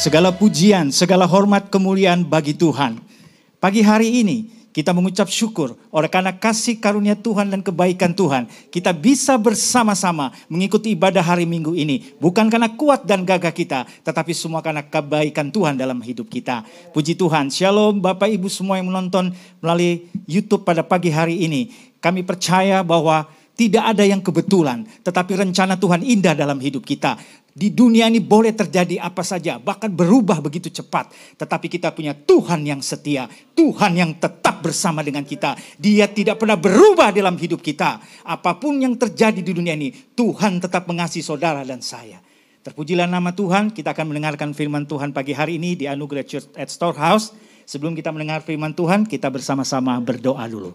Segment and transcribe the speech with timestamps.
[0.00, 2.96] Segala pujian, segala hormat, kemuliaan bagi Tuhan.
[3.60, 8.48] Pagi hari ini kita mengucap syukur oleh karena kasih karunia Tuhan dan kebaikan Tuhan.
[8.72, 12.16] Kita bisa bersama-sama mengikuti ibadah hari Minggu ini.
[12.16, 16.64] Bukan karena kuat dan gagah kita, tetapi semua karena kebaikan Tuhan dalam hidup kita.
[16.96, 17.52] Puji Tuhan.
[17.52, 21.76] Shalom Bapak Ibu semua yang menonton melalui YouTube pada pagi hari ini.
[22.00, 23.28] Kami percaya bahwa
[23.60, 27.20] tidak ada yang kebetulan, tetapi rencana Tuhan indah dalam hidup kita.
[27.52, 31.12] Di dunia ini boleh terjadi apa saja, bahkan berubah begitu cepat.
[31.36, 35.60] Tetapi kita punya Tuhan yang setia, Tuhan yang tetap bersama dengan kita.
[35.76, 38.00] Dia tidak pernah berubah dalam hidup kita.
[38.24, 42.16] Apa pun yang terjadi di dunia ini, Tuhan tetap mengasihi saudara dan saya.
[42.64, 46.72] Terpujilah nama Tuhan, kita akan mendengarkan firman Tuhan pagi hari ini di Anugerah Church at
[46.72, 47.36] Storehouse.
[47.68, 50.72] Sebelum kita mendengar firman Tuhan, kita bersama-sama berdoa dulu.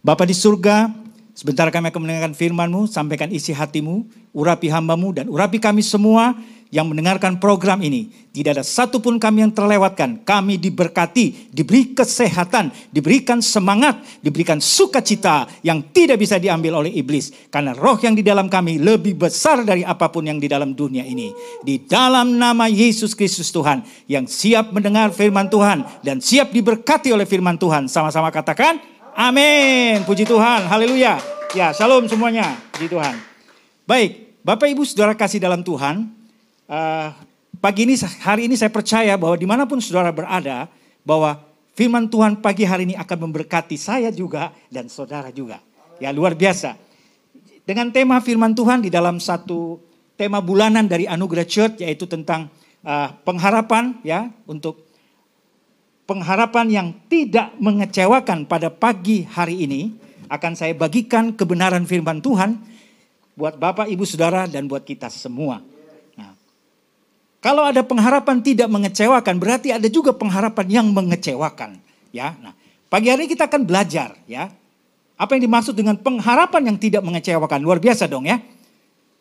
[0.00, 5.58] Bapak di surga, Sebentar kami akan mendengarkan firman-Mu, sampaikan isi hatimu, urapi hambamu dan urapi
[5.58, 6.38] kami semua
[6.74, 8.10] yang mendengarkan program ini.
[8.34, 10.26] Tidak ada satupun kami yang terlewatkan.
[10.26, 17.30] Kami diberkati, diberi kesehatan, diberikan semangat, diberikan sukacita yang tidak bisa diambil oleh iblis.
[17.50, 21.06] Karena roh yang di dalam kami lebih besar dari apa pun yang di dalam dunia
[21.06, 21.30] ini.
[21.62, 27.26] Di dalam nama Yesus Kristus Tuhan yang siap mendengar firman Tuhan dan siap diberkati oleh
[27.26, 27.86] firman Tuhan.
[27.86, 28.82] Sama-sama katakan,
[29.14, 30.02] Amin.
[30.02, 30.66] Puji Tuhan.
[30.66, 31.22] Haleluya.
[31.54, 32.58] Ya, shalom semuanya.
[32.74, 33.14] Puji Tuhan.
[33.86, 36.10] Baik, Bapak Ibu Saudara kasih dalam Tuhan.
[36.66, 37.14] Uh,
[37.62, 40.66] pagi ini, hari ini saya percaya bahwa di mana pun saudara berada,
[41.06, 41.38] bahwa
[41.78, 45.62] firman Tuhan pagi hari ini akan memberkati saya juga dan saudara juga.
[46.02, 46.74] Ya, luar biasa.
[47.62, 49.78] Dengan tema firman Tuhan di dalam satu
[50.18, 52.50] tema bulanan dari Anugerah Church yaitu tentang
[52.82, 54.82] uh, pengharapan ya untuk
[56.04, 59.82] pengharapan yang tidak mengecewakan pada pagi hari ini
[60.28, 62.60] akan saya bagikan kebenaran firman Tuhan
[63.34, 65.60] buat Bapak, Ibu, Saudara dan buat kita semua.
[66.14, 66.32] Nah,
[67.42, 71.80] kalau ada pengharapan tidak mengecewakan berarti ada juga pengharapan yang mengecewakan,
[72.14, 72.36] ya.
[72.38, 72.54] Nah,
[72.86, 74.52] pagi hari ini kita akan belajar, ya.
[75.14, 77.62] Apa yang dimaksud dengan pengharapan yang tidak mengecewakan?
[77.62, 78.42] Luar biasa dong ya.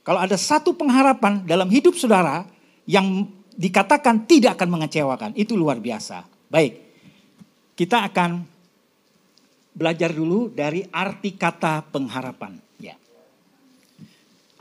[0.02, 2.50] Kalau ada satu pengharapan dalam hidup saudara
[2.90, 6.33] yang dikatakan tidak akan mengecewakan, itu luar biasa.
[6.54, 6.78] Baik,
[7.74, 8.46] kita akan
[9.74, 12.62] belajar dulu dari arti kata pengharapan.
[12.78, 12.94] Ya.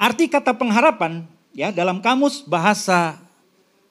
[0.01, 3.21] Arti kata pengharapan ya dalam kamus bahasa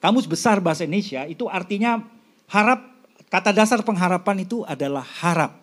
[0.02, 2.02] kamus besar bahasa Indonesia itu artinya
[2.50, 2.82] harap
[3.30, 5.62] kata dasar pengharapan itu adalah harap.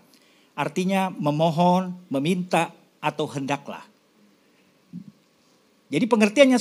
[0.55, 2.71] Artinya memohon, meminta
[3.03, 3.83] atau hendaklah.
[5.91, 6.59] Jadi pengertiannya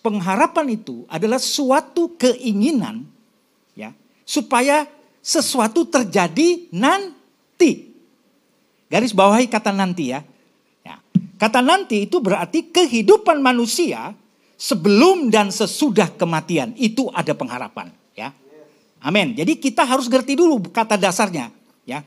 [0.00, 3.04] pengharapan itu adalah suatu keinginan
[3.76, 3.92] ya
[4.24, 4.88] supaya
[5.28, 7.92] sesuatu terjadi nanti.
[8.88, 10.24] Garis bawahi kata nanti ya.
[10.80, 10.96] ya.
[11.36, 14.16] Kata nanti itu berarti kehidupan manusia
[14.56, 16.72] sebelum dan sesudah kematian.
[16.80, 18.32] Itu ada pengharapan ya.
[19.04, 19.36] Amin.
[19.36, 21.52] Jadi kita harus ngerti dulu kata dasarnya
[21.84, 22.00] ya.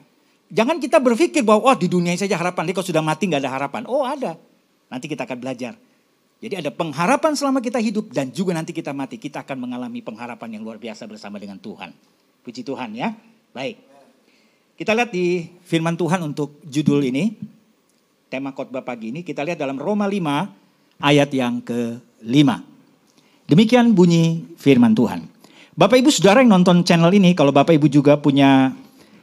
[0.52, 3.52] Jangan kita berpikir bahwa oh di dunia saja harapan, jadi kalau sudah mati nggak ada
[3.56, 3.82] harapan.
[3.88, 4.36] Oh ada.
[4.92, 5.80] Nanti kita akan belajar.
[6.42, 9.16] Jadi ada pengharapan selama kita hidup dan juga nanti kita mati.
[9.16, 11.94] Kita akan mengalami pengharapan yang luar biasa bersama dengan Tuhan.
[12.42, 13.14] Puji Tuhan ya.
[13.54, 13.78] Baik.
[14.74, 17.38] Kita lihat di firman Tuhan untuk judul ini.
[18.34, 22.50] Tema khotbah pagi ini kita lihat dalam Roma 5 ayat yang ke-5.
[23.46, 25.28] Demikian bunyi firman Tuhan.
[25.78, 28.74] Bapak Ibu Saudara yang nonton channel ini kalau Bapak Ibu juga punya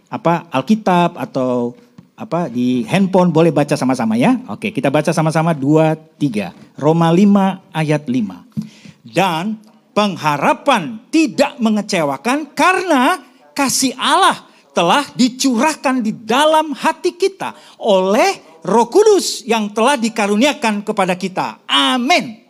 [0.07, 1.75] apa Alkitab atau
[2.19, 4.39] apa di handphone boleh baca sama-sama ya.
[4.47, 6.79] Oke, kita baca sama-sama 2 3.
[6.79, 8.47] Roma 5 ayat 5.
[9.11, 9.59] Dan
[9.99, 13.19] pengharapan tidak mengecewakan karena
[13.51, 17.51] kasih Allah telah dicurahkan di dalam hati kita
[17.83, 21.67] oleh Roh Kudus yang telah dikaruniakan kepada kita.
[21.67, 22.47] Amin.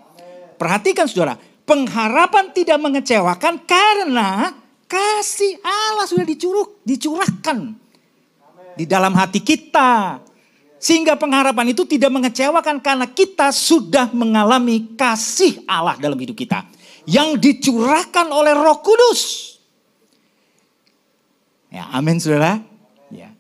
[0.61, 4.53] Perhatikan saudara, pengharapan tidak mengecewakan karena
[4.85, 7.73] kasih Allah sudah dicuruk, dicurahkan
[8.77, 10.21] di dalam hati kita.
[10.77, 16.77] Sehingga pengharapan itu tidak mengecewakan karena kita sudah mengalami kasih Allah dalam hidup kita
[17.09, 19.57] yang dicurahkan oleh Roh Kudus.
[21.73, 22.61] Ya, amin Saudara.
[23.09, 23.33] Ya.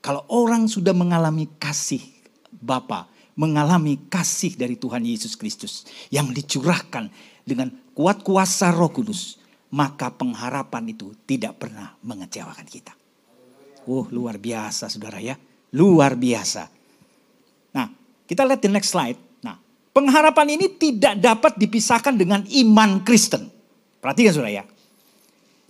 [0.00, 2.00] Kalau orang sudah mengalami kasih
[2.48, 7.12] Bapa, mengalami kasih dari Tuhan Yesus Kristus yang dicurahkan
[7.44, 9.36] dengan kuat kuasa Roh Kudus,
[9.68, 12.96] maka pengharapan itu tidak pernah mengecewakan kita.
[13.84, 15.36] Oh, luar biasa Saudara ya.
[15.76, 16.68] Luar biasa.
[17.76, 17.88] Nah,
[18.24, 19.31] kita lihat di next slide.
[19.92, 23.52] Pengharapan ini tidak dapat dipisahkan dengan iman Kristen.
[24.00, 24.64] Perhatikan saudara ya.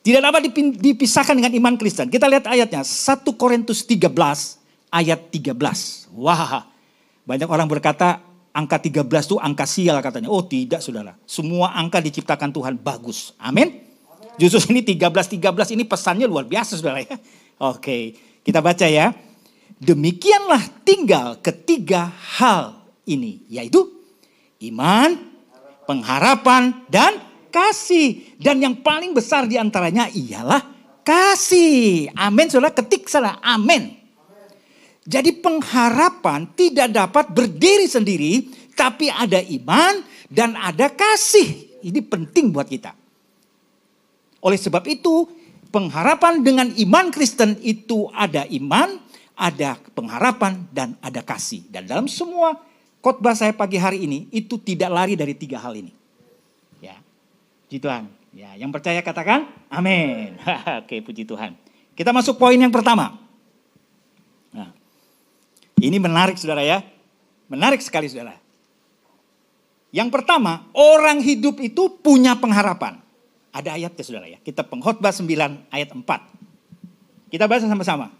[0.03, 2.11] Tidak dapat dipisahkan dengan iman Kristen.
[2.11, 2.87] Kita lihat ayatnya.
[2.87, 4.11] 1 Korintus 13
[4.91, 5.59] ayat 13.
[6.15, 6.67] Wah,
[7.23, 8.23] banyak orang berkata
[8.53, 10.29] angka 13 itu angka sial katanya.
[10.29, 11.17] Oh tidak saudara.
[11.25, 13.33] Semua angka diciptakan Tuhan bagus.
[13.41, 13.81] Amin.
[14.37, 17.17] Justru ini 13-13 ini pesannya luar biasa saudara ya.
[17.63, 19.15] Oke kita baca ya.
[19.83, 23.43] Demikianlah tinggal ketiga hal ini.
[23.51, 24.02] Yaitu
[24.71, 25.19] iman,
[25.85, 27.19] pengharapan, dan
[27.51, 28.39] kasih.
[28.39, 30.63] Dan yang paling besar di antaranya ialah
[31.03, 32.11] kasih.
[32.15, 32.73] Amin saudara.
[32.73, 33.43] Ketik saudara.
[33.43, 33.99] Amin.
[35.03, 38.47] Jadi pengharapan tidak dapat berdiri sendiri,
[38.79, 39.99] tapi ada iman
[40.31, 41.83] dan ada kasih.
[41.83, 42.95] Ini penting buat kita.
[44.47, 45.27] Oleh sebab itu,
[45.75, 49.03] pengharapan dengan iman Kristen itu ada iman,
[49.35, 51.67] ada pengharapan, dan ada kasih.
[51.67, 52.55] Dan dalam semua
[53.03, 55.93] khotbah saya pagi hari ini, itu tidak lari dari tiga hal ini.
[56.79, 56.97] Ya,
[57.67, 58.07] puji Tuhan.
[58.33, 60.41] Ya, yang percaya katakan, amin.
[60.87, 61.53] Oke, puji Tuhan.
[61.93, 63.23] Kita masuk poin yang pertama.
[65.83, 66.79] Ini menarik saudara ya.
[67.51, 68.39] Menarik sekali saudara.
[69.91, 73.03] Yang pertama, orang hidup itu punya pengharapan.
[73.51, 74.39] Ada ayatnya saudara ya.
[74.41, 75.27] Kita pengkhotbah 9
[75.75, 76.07] ayat 4.
[77.35, 78.15] Kita baca sama-sama.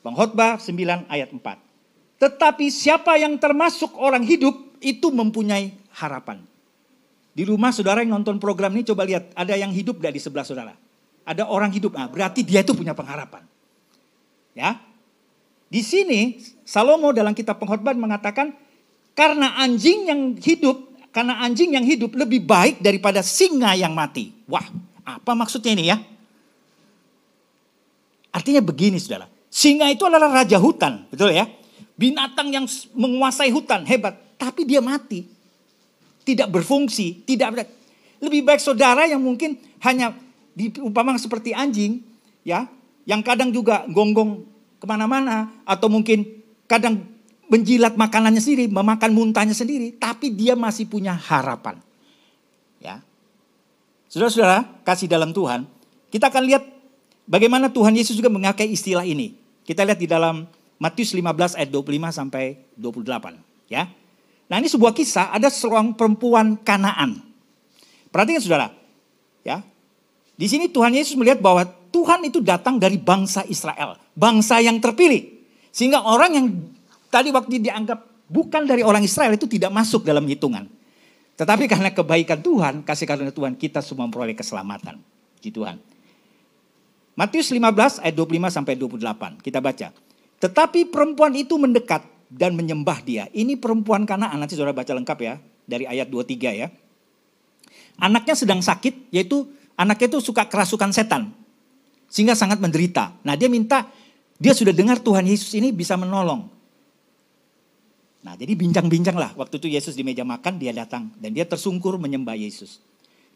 [0.00, 1.38] Pengkhotbah 9 ayat 4.
[2.22, 6.38] Tetapi siapa yang termasuk orang hidup itu mempunyai harapan.
[7.34, 9.34] Di rumah saudara yang nonton program ini coba lihat.
[9.34, 10.78] Ada yang hidup gak di sebelah saudara?
[11.26, 13.42] Ada orang hidup, nah, berarti dia itu punya pengharapan.
[14.54, 14.78] Ya,
[15.72, 18.52] di sini Salomo dalam kitab pengkhotbah mengatakan
[19.16, 24.36] karena anjing yang hidup, karena anjing yang hidup lebih baik daripada singa yang mati.
[24.44, 24.68] Wah,
[25.00, 25.96] apa maksudnya ini ya?
[28.28, 31.48] Artinya begini saudara, singa itu adalah raja hutan, betul ya?
[32.02, 32.66] Binatang yang
[32.98, 35.22] menguasai hutan, hebat, tapi dia mati.
[36.26, 37.62] Tidak berfungsi, tidak
[38.18, 39.54] lebih baik saudara yang mungkin
[39.86, 40.14] hanya
[40.58, 42.02] diumpamakan seperti anjing,
[42.42, 42.66] ya,
[43.06, 44.42] yang kadang juga gonggong
[44.82, 47.06] ke mana-mana atau mungkin kadang
[47.46, 51.78] menjilat makanannya sendiri, memakan muntahnya sendiri, tapi dia masih punya harapan.
[52.82, 52.98] Ya.
[54.10, 55.70] Saudara-saudara, kasih dalam Tuhan,
[56.10, 56.62] kita akan lihat
[57.30, 59.38] bagaimana Tuhan Yesus juga mengakai istilah ini.
[59.62, 60.46] Kita lihat di dalam
[60.82, 63.38] Matius 15 ayat 25 sampai 28,
[63.70, 63.86] ya.
[64.50, 67.22] Nah, ini sebuah kisah ada seorang perempuan Kanaan.
[68.10, 68.74] Perhatikan Saudara,
[69.46, 69.62] ya.
[70.34, 71.62] Di sini Tuhan Yesus melihat bahwa
[71.94, 75.22] Tuhan itu datang dari bangsa Israel, bangsa yang terpilih.
[75.70, 76.46] Sehingga orang yang
[77.14, 80.66] tadi waktu dianggap bukan dari orang Israel itu tidak masuk dalam hitungan.
[81.38, 84.98] Tetapi karena kebaikan Tuhan, kasih karunia Tuhan, kita semua memperoleh keselamatan.
[85.38, 85.78] Di Tuhan.
[87.14, 89.38] Matius 15 ayat 25 sampai 28.
[89.46, 90.11] Kita baca.
[90.42, 93.30] Tetapi perempuan itu mendekat dan menyembah dia.
[93.30, 95.38] Ini perempuan Kanaan, nanti saudara baca lengkap ya.
[95.62, 96.68] Dari ayat 23 ya.
[98.02, 99.46] Anaknya sedang sakit, yaitu
[99.78, 101.30] anaknya itu suka kerasukan setan.
[102.10, 103.14] Sehingga sangat menderita.
[103.22, 103.86] Nah dia minta,
[104.42, 106.50] dia sudah dengar Tuhan Yesus ini bisa menolong.
[108.26, 109.30] Nah jadi bincang-bincang lah.
[109.38, 111.14] Waktu itu Yesus di meja makan, dia datang.
[111.22, 112.82] Dan dia tersungkur menyembah Yesus.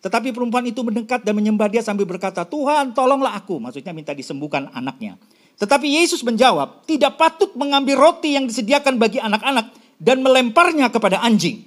[0.02, 3.62] Tetapi perempuan itu mendekat dan menyembah dia sambil berkata, Tuhan tolonglah aku.
[3.62, 5.14] Maksudnya minta disembuhkan anaknya.
[5.56, 11.64] Tetapi Yesus menjawab, tidak patut mengambil roti yang disediakan bagi anak-anak dan melemparnya kepada anjing.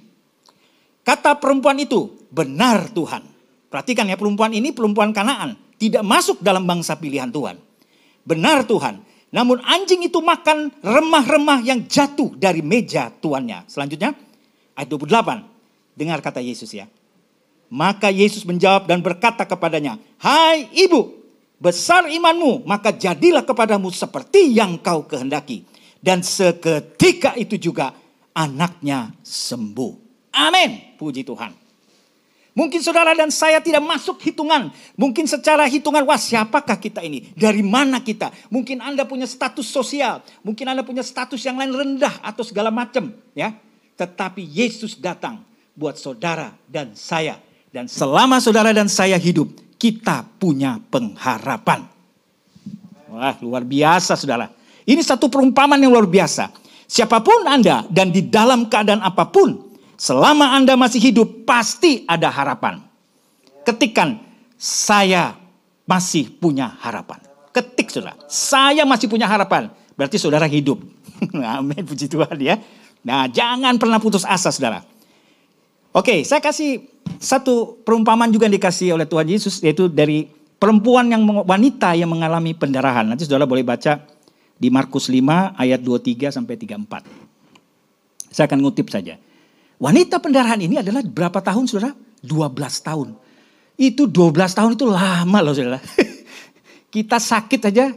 [1.02, 3.26] Kata perempuan itu, benar Tuhan.
[3.70, 7.56] Perhatikan ya perempuan ini perempuan kanaan tidak masuk dalam bangsa pilihan Tuhan.
[8.22, 9.00] Benar Tuhan.
[9.32, 13.64] Namun anjing itu makan remah-remah yang jatuh dari meja tuannya.
[13.70, 14.12] Selanjutnya
[14.76, 15.96] ayat 28.
[15.96, 16.84] Dengar kata Yesus ya.
[17.70, 21.19] Maka Yesus menjawab dan berkata kepadanya, Hai ibu,
[21.60, 25.68] besar imanmu, maka jadilah kepadamu seperti yang kau kehendaki.
[26.00, 27.92] Dan seketika itu juga
[28.32, 29.92] anaknya sembuh.
[30.32, 30.96] Amin.
[30.96, 31.60] Puji Tuhan.
[32.50, 34.74] Mungkin saudara dan saya tidak masuk hitungan.
[34.98, 37.30] Mungkin secara hitungan, wah siapakah kita ini?
[37.38, 38.34] Dari mana kita?
[38.50, 40.24] Mungkin Anda punya status sosial.
[40.42, 43.14] Mungkin Anda punya status yang lain rendah atau segala macam.
[43.38, 43.54] ya.
[43.94, 45.46] Tetapi Yesus datang
[45.78, 47.38] buat saudara dan saya.
[47.70, 49.46] Dan selama saudara dan saya hidup,
[49.80, 51.88] kita punya pengharapan.
[53.08, 54.52] Wah luar biasa saudara.
[54.84, 56.52] Ini satu perumpamaan yang luar biasa.
[56.84, 59.70] Siapa pun Anda dan di dalam keadaan apa pun,
[60.00, 62.80] Selama Anda masih hidup, pasti ada harapan.
[63.68, 64.16] Ketikan,
[64.56, 65.36] saya
[65.84, 67.20] masih punya harapan.
[67.52, 69.68] Ketik saudara, saya masih punya harapan.
[70.00, 70.80] Berarti saudara hidup.
[71.36, 72.56] Amin, puji Tuhan ya.
[73.04, 74.80] Nah, jangan pernah putus asa saudara.
[75.92, 76.80] Oke, saya kasih
[77.18, 80.28] satu perumpamaan juga yang dikasih oleh Tuhan Yesus, yaitu dari
[80.60, 83.08] perempuan yang wanita yang mengalami pendarahan.
[83.08, 84.04] Nanti saudara boleh baca
[84.60, 88.30] di Markus 5 ayat 23 sampai 34.
[88.30, 89.16] Saya akan ngutip saja.
[89.80, 91.96] Wanita pendarahan ini adalah berapa tahun saudara?
[92.20, 92.52] 12
[92.84, 93.08] tahun.
[93.80, 95.80] Itu 12 tahun itu lama loh saudara.
[96.94, 97.96] Kita sakit aja.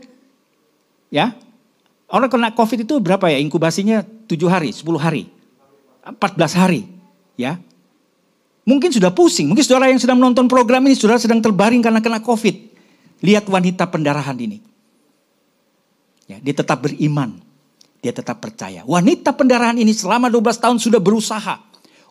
[1.11, 1.35] Ya.
[2.07, 4.07] Orang kena covid itu berapa ya inkubasinya?
[4.31, 5.27] 7 hari, 10 hari.
[6.03, 6.87] 14 hari,
[7.35, 7.59] ya.
[8.63, 12.23] Mungkin sudah pusing, mungkin saudara yang sedang menonton program ini, saudara sedang terbaring karena kena
[12.23, 12.55] COVID.
[13.19, 14.63] Lihat wanita pendarahan ini.
[16.31, 17.43] Ya, dia tetap beriman,
[17.99, 18.87] dia tetap percaya.
[18.87, 21.59] Wanita pendarahan ini selama 12 tahun sudah berusaha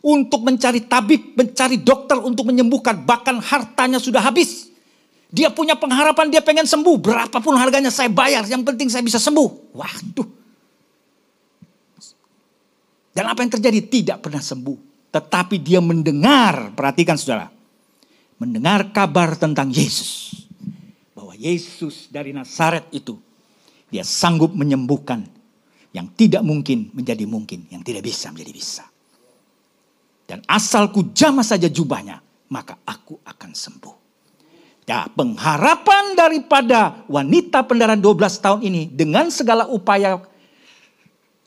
[0.05, 3.01] untuk mencari tabib, mencari dokter untuk menyembuhkan.
[3.01, 4.69] Bahkan hartanya sudah habis.
[5.33, 7.01] Dia punya pengharapan, dia pengen sembuh.
[7.01, 9.73] Berapapun harganya saya bayar, yang penting saya bisa sembuh.
[9.73, 10.29] Waduh.
[13.17, 13.81] Dan apa yang terjadi?
[13.81, 14.92] Tidak pernah sembuh.
[15.13, 17.53] Tetapi dia mendengar, perhatikan saudara.
[18.41, 20.43] Mendengar kabar tentang Yesus.
[21.13, 23.21] Bahwa Yesus dari Nazaret itu,
[23.93, 25.29] dia sanggup menyembuhkan
[25.93, 28.85] yang tidak mungkin menjadi mungkin, yang tidak bisa menjadi bisa.
[30.25, 33.97] Dan asalku jamah saja jubahnya, maka aku akan sembuh.
[34.89, 40.19] Ya, pengharapan daripada wanita pendarahan 12 tahun ini dengan segala upaya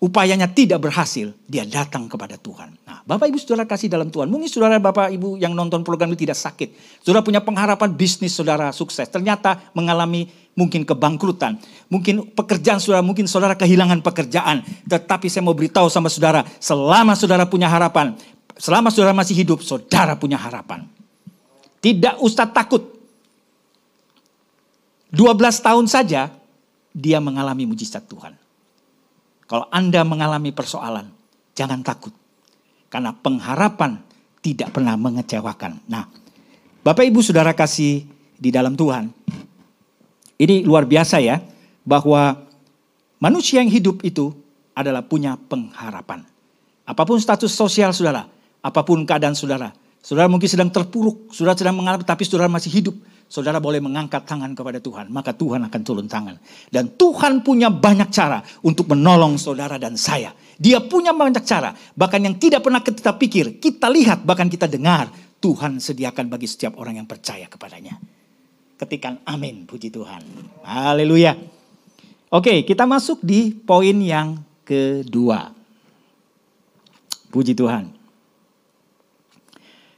[0.04, 2.76] upayanya tidak berhasil, dia datang kepada Tuhan.
[2.84, 4.28] Nah, Bapak Ibu Saudara kasih dalam Tuhan.
[4.28, 7.02] Mungkin Saudara Bapak Ibu yang nonton program ini tidak sakit.
[7.02, 9.08] Saudara punya pengharapan bisnis Saudara sukses.
[9.08, 11.58] Ternyata mengalami mungkin kebangkrutan.
[11.88, 14.62] Mungkin pekerjaan Saudara, mungkin Saudara kehilangan pekerjaan.
[14.86, 18.14] Tetapi saya mau beritahu sama Saudara, selama Saudara punya harapan,
[18.60, 20.84] selama Saudara masih hidup, Saudara punya harapan.
[21.80, 22.82] Tidak usah takut
[25.14, 26.34] 12 tahun saja
[26.92, 28.45] dia mengalami mujizat Tuhan.
[29.46, 31.10] Kalau Anda mengalami persoalan,
[31.54, 32.14] jangan takut.
[32.90, 34.02] Karena pengharapan
[34.42, 35.86] tidak pernah mengecewakan.
[35.86, 36.10] Nah,
[36.86, 38.06] Bapak Ibu Saudara kasih
[38.38, 39.10] di dalam Tuhan.
[40.36, 41.42] Ini luar biasa ya,
[41.86, 42.36] bahwa
[43.22, 44.34] manusia yang hidup itu
[44.76, 46.26] adalah punya pengharapan.
[46.86, 48.28] Apa pun status sosial saudara,
[48.62, 49.72] apa pun keadaan saudara.
[50.04, 52.94] Saudara mungkin sedang terpuruk, saudara sedang mengalami, tapi saudara masih hidup
[53.26, 56.38] saudara boleh mengangkat tangan kepada Tuhan, maka Tuhan akan turun tangan.
[56.70, 60.32] Dan Tuhan punya banyak cara untuk menolong saudara dan saya.
[60.56, 65.12] Dia punya banyak cara, bahkan yang tidak pernah kita pikir, kita lihat, bahkan kita dengar,
[65.44, 68.00] Tuhan sediakan bagi setiap orang yang percaya kepadanya.
[68.76, 70.24] Ketikan amin, puji Tuhan.
[70.64, 71.36] Haleluya.
[72.32, 75.56] Oke, kita masuk di poin yang kedua.
[77.32, 77.92] Puji Tuhan.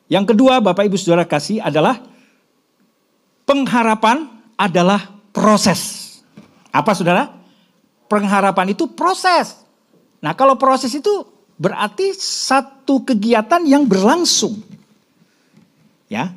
[0.07, 1.99] Yang kedua, Bapak Ibu Saudara kasih adalah
[3.47, 4.27] pengharapan
[4.59, 6.03] adalah proses.
[6.69, 7.31] Apa saudara?
[8.11, 9.55] Pengharapan itu proses.
[10.19, 11.23] Nah kalau proses itu
[11.55, 14.59] berarti satu kegiatan yang berlangsung.
[16.11, 16.35] Ya.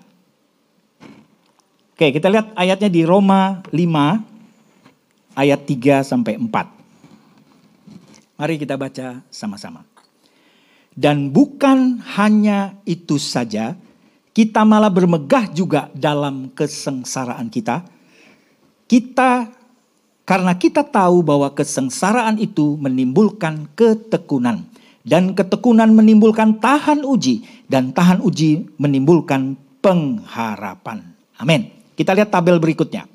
[1.92, 8.40] Oke kita lihat ayatnya di Roma 5 ayat 3 sampai 4.
[8.40, 9.84] Mari kita baca sama-sama.
[10.96, 13.76] Dan bukan hanya itu saja,
[14.30, 17.82] kita malah bermegah juga dalam kesengsaraan kita.
[18.86, 19.50] Kita
[20.26, 24.62] karena kita tahu bahwa kesengsaraan itu menimbulkan ketekunan
[25.02, 31.02] dan ketekunan menimbulkan tahan uji dan tahan uji menimbulkan pengharapan.
[31.40, 31.72] Amin.
[31.98, 33.10] Kita lihat tabel berikutnya.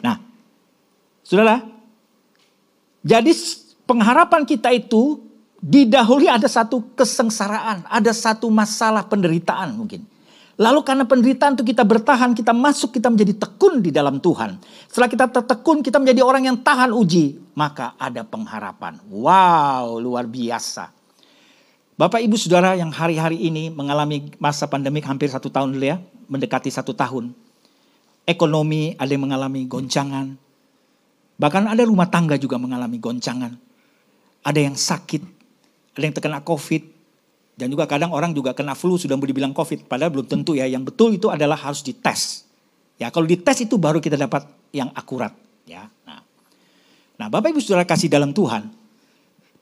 [0.00, 0.16] Nah,
[1.20, 1.60] Saudara,
[3.04, 3.32] jadi
[3.84, 5.20] pengharapan kita itu
[5.60, 10.13] didahului ada satu kesengsaraan, ada satu masalah penderitaan mungkin.
[10.54, 14.54] Lalu karena penderitaan itu kita bertahan, kita masuk, kita menjadi tekun di dalam Tuhan.
[14.86, 17.42] Setelah kita tertekun, kita menjadi orang yang tahan uji.
[17.58, 19.02] Maka ada pengharapan.
[19.10, 20.94] Wow, luar biasa.
[21.98, 25.98] Bapak ibu saudara yang hari-hari ini mengalami masa pandemik hampir satu tahun dulu ya.
[26.30, 27.34] Mendekati satu tahun.
[28.22, 30.38] Ekonomi ada yang mengalami goncangan.
[31.34, 33.58] Bahkan ada rumah tangga juga mengalami goncangan.
[34.46, 35.22] Ada yang sakit,
[35.98, 36.93] ada yang terkena covid,
[37.54, 39.86] dan juga kadang orang juga kena flu sudah mau dibilang COVID.
[39.86, 40.66] Padahal belum tentu ya.
[40.66, 42.42] Yang betul itu adalah harus dites.
[42.98, 44.42] Ya kalau dites itu baru kita dapat
[44.74, 45.30] yang akurat.
[45.62, 45.86] Ya.
[46.02, 46.20] Nah,
[47.14, 48.66] nah Bapak Ibu Saudara kasih dalam Tuhan.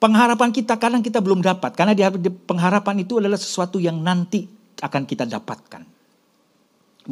[0.01, 1.77] Pengharapan kita kadang kita belum dapat.
[1.77, 4.49] Karena di pengharapan itu adalah sesuatu yang nanti
[4.81, 5.85] akan kita dapatkan.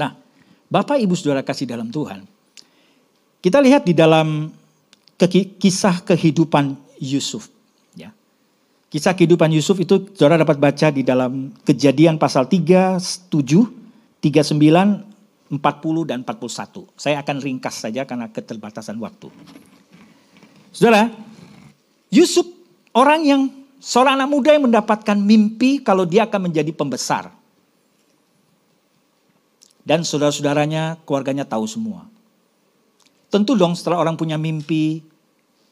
[0.01, 0.17] Nah
[0.65, 2.25] Bapak Ibu Saudara kasih dalam Tuhan.
[3.45, 4.49] Kita lihat di dalam
[5.61, 6.73] kisah kehidupan
[7.05, 7.60] Yusuf.
[8.91, 12.99] Kisah kehidupan Yusuf itu saudara dapat baca di dalam kejadian pasal 3,
[13.31, 15.07] 7, 39,
[15.55, 16.91] 40, dan 41.
[16.99, 19.31] Saya akan ringkas saja karena keterbatasan waktu.
[20.75, 21.07] Saudara,
[22.11, 22.43] Yusuf
[22.91, 23.43] orang yang
[23.79, 27.31] seorang anak muda yang mendapatkan mimpi kalau dia akan menjadi pembesar.
[29.87, 32.11] Dan saudara-saudaranya, keluarganya tahu semua.
[33.31, 35.07] Tentu dong setelah orang punya mimpi,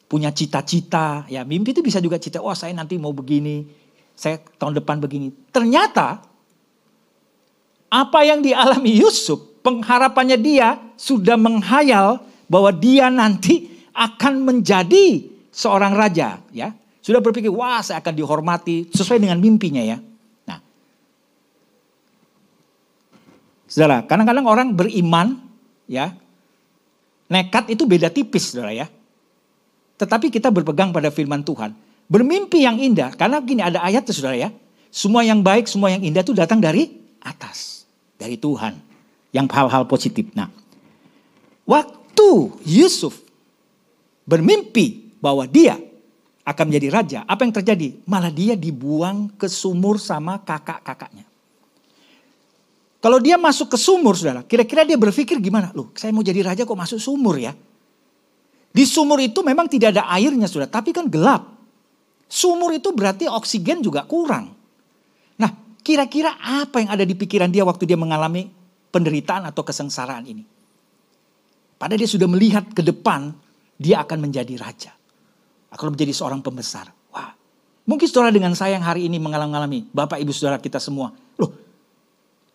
[0.08, 1.28] punya cita-cita.
[1.28, 3.68] Ya, mimpi itu bisa juga cita, oh saya nanti mau begini,
[4.16, 5.30] saya tahun depan begini.
[5.52, 6.24] Ternyata
[7.92, 16.40] apa yang dialami Yusuf, pengharapannya dia sudah menghayal bahwa dia nanti akan menjadi seorang raja,
[16.50, 16.72] ya.
[17.04, 19.96] Sudah berpikir, wah saya akan dihormati sesuai dengan mimpinya ya.
[20.44, 20.60] Nah,
[23.64, 25.40] saudara, kadang-kadang orang beriman,
[25.88, 26.12] ya,
[27.32, 28.92] nekat itu beda tipis, saudara ya.
[29.98, 31.74] Tetapi kita berpegang pada firman Tuhan.
[32.08, 34.48] Bermimpi yang indah, karena gini ada ayat saudara ya.
[34.88, 36.88] Semua yang baik, semua yang indah itu datang dari
[37.20, 37.84] atas.
[38.16, 38.78] Dari Tuhan.
[39.34, 40.24] Yang hal-hal positif.
[40.32, 40.48] Nah,
[41.68, 42.30] waktu
[42.64, 43.20] Yusuf
[44.24, 45.76] bermimpi bahwa dia
[46.48, 48.00] akan menjadi raja, apa yang terjadi?
[48.08, 51.28] Malah dia dibuang ke sumur sama kakak-kakaknya.
[52.98, 55.70] Kalau dia masuk ke sumur, saudara, kira-kira dia berpikir gimana?
[55.76, 57.52] Loh, saya mau jadi raja kok masuk sumur ya?
[58.68, 61.56] Di sumur itu memang tidak ada airnya, saudara, tapi kan gelap.
[62.28, 64.52] Sumur itu berarti oksigen juga kurang.
[65.40, 68.52] Nah, kira-kira apa yang ada di pikiran dia waktu dia mengalami
[68.92, 70.44] penderitaan atau kesengsaraan ini?
[71.80, 73.32] Padahal dia sudah melihat ke depan,
[73.80, 74.98] dia akan menjadi raja
[75.72, 76.88] akan menjadi seorang pembesar.
[77.12, 77.32] Wah,
[77.84, 81.12] mungkin saudara dengan saya yang hari ini mengalami, Bapak Ibu Saudara kita semua.
[81.36, 81.52] Loh,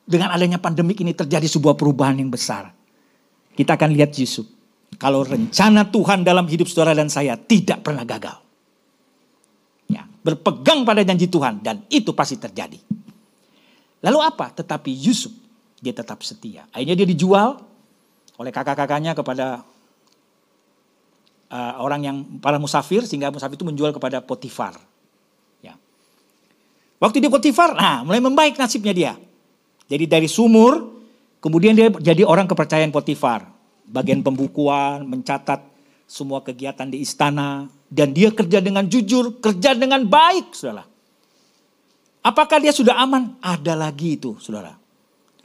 [0.06, 2.74] dengan adanya pandemik ini terjadi sebuah perubahan yang besar.
[3.54, 4.50] Kita akan lihat Yusuf.
[5.04, 8.40] Kalau rencana Tuhan dalam hidup saudara dan saya tidak pernah gagal.
[9.92, 12.80] Ya, berpegang pada janji Tuhan dan itu pasti terjadi.
[14.00, 14.56] Lalu apa?
[14.56, 15.36] Tetapi Yusuf
[15.84, 16.64] dia tetap setia.
[16.72, 17.60] Akhirnya dia dijual
[18.40, 19.68] oleh kakak-kakaknya kepada
[21.52, 24.80] uh, orang yang para musafir sehingga musafir itu menjual kepada Potifar.
[25.60, 25.76] Ya.
[27.04, 29.14] Waktu di Potifar, nah mulai membaik nasibnya dia.
[29.92, 31.04] Jadi dari sumur,
[31.44, 33.53] kemudian dia jadi orang kepercayaan Potifar.
[33.88, 35.64] Bagian pembukuan, mencatat
[36.08, 37.68] semua kegiatan di istana.
[37.90, 40.88] Dan dia kerja dengan jujur, kerja dengan baik, saudara.
[42.24, 43.38] Apakah dia sudah aman?
[43.44, 44.74] Ada lagi itu, saudara.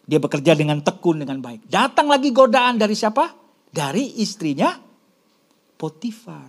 [0.08, 1.68] Dia bekerja dengan tekun, dengan baik.
[1.68, 3.34] Datang lagi godaan dari siapa?
[3.68, 4.72] Dari istrinya
[5.76, 6.48] Potifar.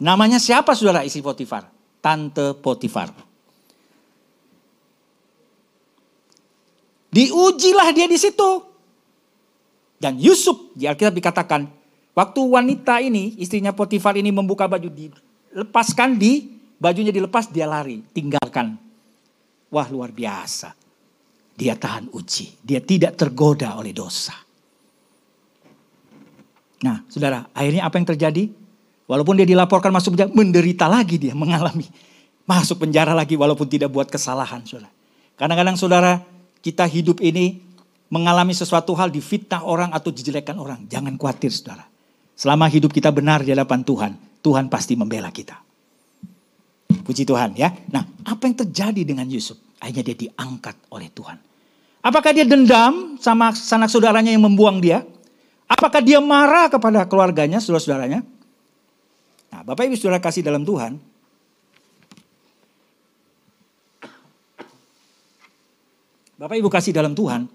[0.00, 1.68] Namanya siapa saudara isi Potifar?
[2.00, 3.12] Tante Potifar.
[7.12, 8.67] Diujilah dia di situ.
[9.98, 11.66] Dan Yusuf di Alkitab dikatakan,
[12.14, 18.78] waktu wanita ini, istrinya Potifar ini membuka baju, dilepaskan di, bajunya dilepas, dia lari, tinggalkan.
[19.68, 20.72] Wah luar biasa.
[21.58, 24.32] Dia tahan uji, dia tidak tergoda oleh dosa.
[26.78, 28.44] Nah, saudara, akhirnya apa yang terjadi?
[29.10, 31.90] Walaupun dia dilaporkan masuk penjara, menderita lagi dia mengalami
[32.48, 34.88] masuk penjara lagi walaupun tidak buat kesalahan, saudara.
[35.36, 36.12] Kadang-kadang saudara,
[36.64, 37.60] kita hidup ini
[38.08, 40.84] mengalami sesuatu hal difitnah orang atau dijelekan orang.
[40.88, 41.84] Jangan khawatir, saudara.
[42.38, 45.58] Selama hidup kita benar di hadapan Tuhan, Tuhan pasti membela kita.
[47.04, 47.72] Puji Tuhan ya.
[47.92, 49.56] Nah, apa yang terjadi dengan Yusuf?
[49.80, 51.36] Akhirnya dia diangkat oleh Tuhan.
[52.04, 55.04] Apakah dia dendam sama sanak saudaranya yang membuang dia?
[55.68, 58.24] Apakah dia marah kepada keluarganya, saudara-saudaranya?
[59.52, 60.96] Nah, Bapak Ibu Saudara kasih dalam Tuhan,
[66.38, 67.50] Bapak Ibu kasih dalam Tuhan,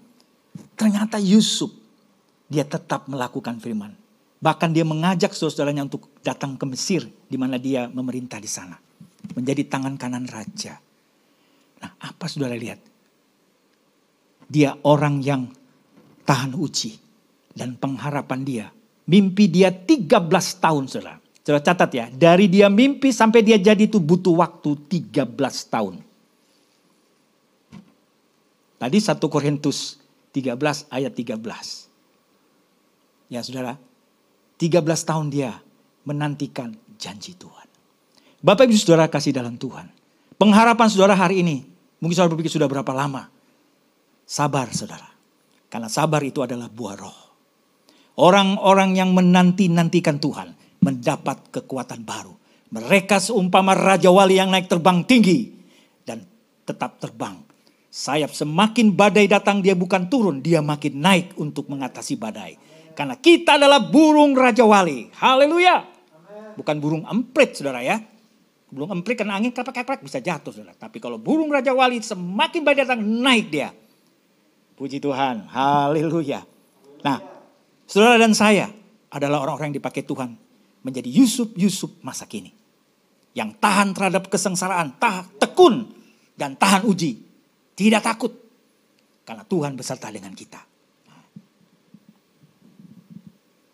[0.74, 1.70] ternyata Yusuf
[2.50, 3.94] dia tetap melakukan firman.
[4.44, 8.76] Bahkan dia mengajak saudara-saudaranya untuk datang ke Mesir di mana dia memerintah di sana.
[9.32, 10.76] Menjadi tangan kanan raja.
[11.80, 12.76] Nah, apa saudara lihat?
[14.44, 15.48] Dia orang yang
[16.28, 17.00] tahan uji
[17.56, 18.66] dan pengharapan dia.
[19.08, 20.20] Mimpi dia 13
[20.60, 21.16] tahun saudara.
[21.40, 24.76] Saudara catat ya, dari dia mimpi sampai dia jadi itu butuh waktu
[25.12, 25.28] 13
[25.72, 26.00] tahun.
[28.80, 30.03] Tadi 1 Korintus
[30.34, 31.38] 13 ayat 13.
[33.30, 33.78] Ya saudara,
[34.58, 35.54] 13 tahun dia
[36.02, 37.70] menantikan janji Tuhan.
[38.42, 39.86] Bapak ibu saudara kasih dalam Tuhan.
[40.34, 41.62] Pengharapan saudara hari ini,
[42.02, 43.30] mungkin saudara berpikir sudah berapa lama.
[44.26, 45.06] Sabar saudara.
[45.70, 47.18] Karena sabar itu adalah buah roh.
[48.14, 52.34] Orang-orang yang menanti-nantikan Tuhan mendapat kekuatan baru.
[52.74, 55.54] Mereka seumpama Raja Wali yang naik terbang tinggi
[56.02, 56.26] dan
[56.66, 57.53] tetap terbang.
[57.94, 62.58] Sayap semakin badai datang dia bukan turun, dia makin naik untuk mengatasi badai.
[62.98, 65.14] Karena kita adalah burung Raja Wali.
[65.14, 65.86] Haleluya.
[66.58, 68.02] Bukan burung emprit saudara ya.
[68.66, 70.74] Burung emprit kena angin kapak-kapak bisa jatuh saudara.
[70.74, 73.70] Tapi kalau burung Raja Wali semakin badai datang naik dia.
[74.74, 75.46] Puji Tuhan.
[75.54, 76.42] Haleluya.
[77.06, 77.34] Nah
[77.84, 78.72] Saudara dan saya
[79.12, 80.34] adalah orang-orang yang dipakai Tuhan
[80.80, 82.52] menjadi Yusuf-Yusuf masa kini.
[83.36, 85.92] Yang tahan terhadap kesengsaraan, tah, tekun
[86.34, 87.23] dan tahan uji.
[87.74, 88.32] Tidak takut.
[89.24, 90.62] Karena Tuhan beserta dengan kita.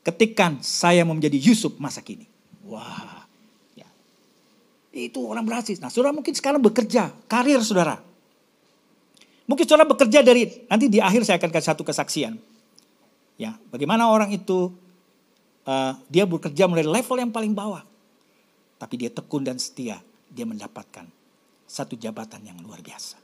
[0.00, 2.24] Ketikan saya mau menjadi Yusuf masa kini.
[2.64, 3.28] Wah.
[3.76, 3.88] Ya.
[4.96, 5.76] Itu orang berhasil.
[5.76, 8.00] Nah saudara mungkin sekarang bekerja, karir saudara.
[9.44, 12.38] Mungkin saudara bekerja dari, nanti di akhir saya akan kasih satu kesaksian.
[13.34, 14.72] Ya, bagaimana orang itu
[15.68, 17.84] uh, dia bekerja mulai level yang paling bawah.
[18.80, 20.00] Tapi dia tekun dan setia,
[20.32, 21.04] dia mendapatkan
[21.68, 23.19] satu jabatan yang luar biasa.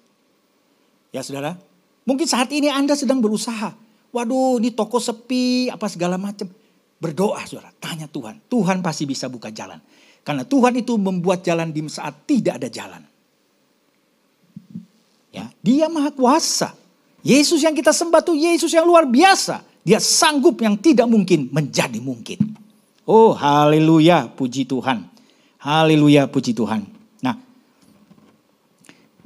[1.16, 1.56] Ya saudara,
[2.04, 3.72] mungkin saat ini Anda sedang berusaha.
[4.12, 6.44] Waduh ini toko sepi, apa segala macam.
[7.00, 8.36] Berdoa saudara, tanya Tuhan.
[8.52, 9.80] Tuhan pasti bisa buka jalan.
[10.20, 13.00] Karena Tuhan itu membuat jalan di saat tidak ada jalan.
[15.32, 16.76] Ya, dia maha kuasa.
[17.24, 19.64] Yesus yang kita sembah tuh Yesus yang luar biasa.
[19.80, 22.60] Dia sanggup yang tidak mungkin menjadi mungkin.
[23.08, 25.06] Oh haleluya puji Tuhan.
[25.64, 26.95] Haleluya puji Tuhan.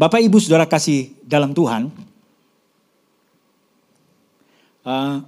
[0.00, 1.92] Bapak Ibu Saudara kasih dalam Tuhan.
[4.80, 5.20] Uh,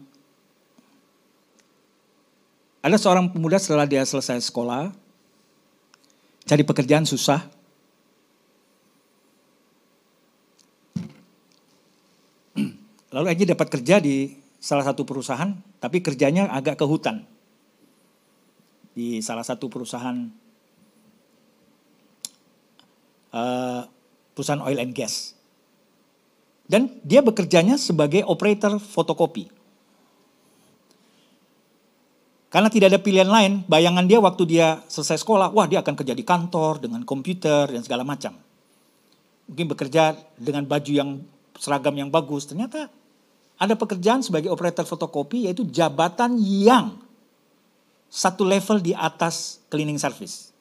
[2.81, 4.89] ada seorang pemuda setelah dia selesai sekolah.
[6.49, 7.45] Cari pekerjaan susah.
[13.13, 15.53] Lalu aja dapat kerja di salah satu perusahaan,
[15.85, 17.29] tapi kerjanya agak ke hutan.
[18.97, 20.33] Di salah satu perusahaan
[23.37, 24.01] uh,
[24.33, 25.37] perusahaan oil and gas.
[26.67, 29.51] Dan dia bekerjanya sebagai operator fotokopi.
[32.53, 36.13] Karena tidak ada pilihan lain, bayangan dia waktu dia selesai sekolah, wah dia akan kerja
[36.13, 38.37] di kantor dengan komputer dan segala macam.
[39.49, 41.11] Mungkin bekerja dengan baju yang
[41.57, 42.93] seragam yang bagus, ternyata
[43.57, 47.01] ada pekerjaan sebagai operator fotokopi yaitu jabatan yang
[48.13, 50.53] satu level di atas cleaning service.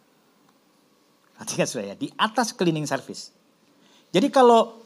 [1.36, 3.36] Perhatikan sudah ya, di atas cleaning service.
[4.12, 4.84] Jadi kalau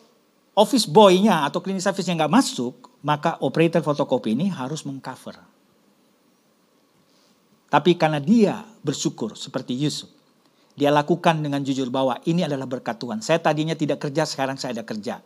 [0.55, 5.35] office boy-nya atau cleaning service-nya nggak masuk, maka operator fotokopi ini harus mengcover.
[7.69, 10.07] Tapi karena dia bersyukur seperti Yusuf,
[10.77, 13.19] dia lakukan dengan jujur bahwa ini adalah berkat Tuhan.
[13.19, 15.19] Saya tadinya tidak kerja, sekarang saya ada kerja.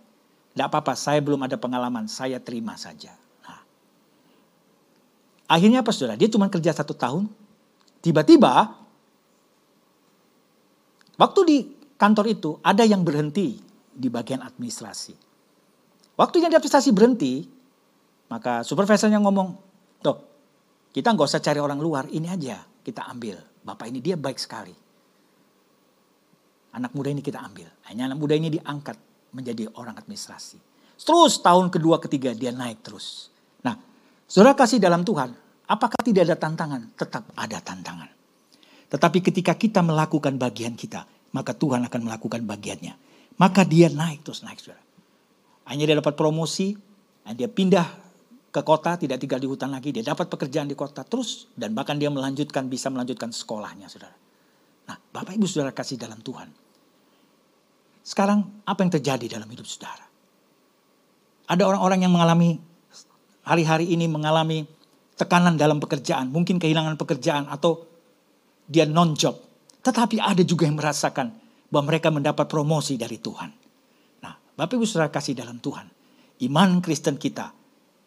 [0.56, 3.14] Tidak apa-apa, saya belum ada pengalaman, saya terima saja.
[3.46, 3.62] Nah.
[5.46, 6.18] Akhirnya apa saudara?
[6.18, 7.30] Dia cuma kerja satu tahun.
[8.02, 8.74] Tiba-tiba,
[11.22, 11.58] waktu di
[12.02, 13.69] kantor itu ada yang berhenti
[14.00, 15.12] di bagian administrasi.
[16.16, 17.44] Waktu yang di administrasi berhenti,
[18.32, 19.68] maka supervisornya ngomong,
[20.00, 20.18] Dok,
[20.96, 23.36] kita nggak usah cari orang luar, ini aja kita ambil.
[23.60, 24.72] Bapak ini dia baik sekali.
[26.72, 27.68] Anak muda ini kita ambil.
[27.92, 28.96] Hanya anak muda ini diangkat
[29.36, 30.58] menjadi orang administrasi.
[31.00, 33.32] Terus tahun kedua ketiga dia naik terus.
[33.64, 33.76] Nah,
[34.30, 35.34] saudara kasih dalam Tuhan,
[35.68, 36.82] apakah tidak ada tantangan?
[36.96, 38.10] Tetap ada tantangan.
[38.90, 43.09] Tetapi ketika kita melakukan bagian kita, maka Tuhan akan melakukan bagiannya.
[43.40, 44.84] Maka dia naik terus naik saudara.
[45.72, 46.76] Hanya dia dapat promosi,
[47.34, 47.88] dia pindah
[48.50, 51.96] ke kota, tidak tinggal di hutan lagi, dia dapat pekerjaan di kota terus, dan bahkan
[51.96, 54.18] dia melanjutkan, bisa melanjutkan sekolahnya saudara.
[54.90, 56.50] Nah, Bapak Ibu Saudara kasih dalam Tuhan.
[58.02, 60.02] Sekarang apa yang terjadi dalam hidup saudara?
[61.46, 62.58] Ada orang-orang yang mengalami
[63.46, 64.66] hari-hari ini mengalami
[65.14, 67.86] tekanan dalam pekerjaan, mungkin kehilangan pekerjaan atau
[68.66, 69.38] dia non-job.
[69.86, 71.30] Tetapi ada juga yang merasakan
[71.70, 73.50] bahwa mereka mendapat promosi dari Tuhan.
[74.26, 75.86] Nah, Bapak Ibu Saudara kasih dalam Tuhan.
[76.44, 77.54] Iman Kristen kita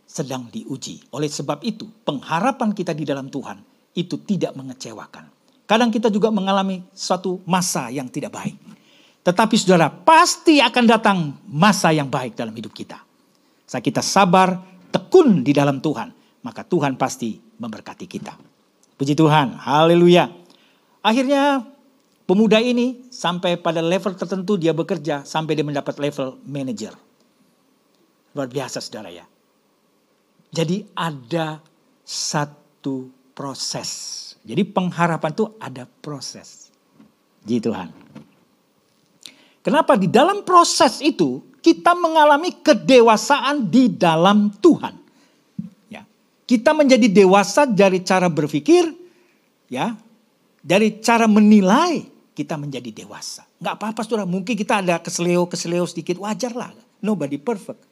[0.05, 1.09] sedang diuji.
[1.15, 3.63] Oleh sebab itu, pengharapan kita di dalam Tuhan
[3.97, 5.31] itu tidak mengecewakan.
[5.65, 8.57] Kadang kita juga mengalami suatu masa yang tidak baik.
[9.23, 12.99] Tetapi saudara, pasti akan datang masa yang baik dalam hidup kita.
[13.65, 14.59] Saat kita sabar,
[14.91, 16.11] tekun di dalam Tuhan,
[16.43, 18.35] maka Tuhan pasti memberkati kita.
[18.99, 20.29] Puji Tuhan, haleluya.
[21.01, 21.72] Akhirnya
[22.25, 26.95] pemuda ini sampai pada level tertentu dia bekerja sampai dia mendapat level manager.
[28.33, 29.27] Luar biasa saudara ya.
[30.53, 31.61] Jadi ada
[32.05, 33.91] satu proses.
[34.45, 36.69] Jadi pengharapan itu ada proses.
[37.43, 37.89] Ji Tuhan.
[39.63, 44.95] Kenapa di dalam proses itu kita mengalami kedewasaan di dalam Tuhan.
[45.87, 46.03] Ya.
[46.43, 48.91] Kita menjadi dewasa dari cara berpikir,
[49.71, 49.95] ya,
[50.59, 53.45] dari cara menilai kita menjadi dewasa.
[53.61, 56.73] Nggak apa-apa saudara, mungkin kita ada keseleo-keseleo sedikit, wajar lah.
[57.05, 57.85] Nobody perfect.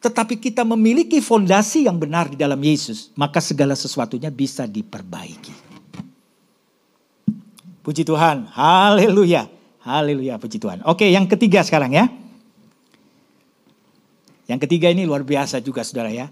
[0.00, 5.54] Tetapi kita memiliki fondasi yang benar di dalam Yesus, maka segala sesuatunya bisa diperbaiki.
[7.80, 9.46] Puji Tuhan, haleluya.
[9.86, 10.82] Haleluya, puji Tuhan.
[10.82, 12.10] Oke, yang ketiga sekarang ya.
[14.50, 16.26] Yang ketiga ini luar biasa juga saudara ya.